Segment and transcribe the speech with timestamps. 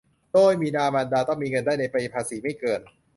[0.33, 2.81] โดยบิดามารดาต้องมีเงินได้ในปีภาษีไม่เกิน